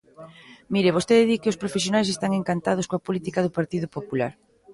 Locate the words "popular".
3.97-4.31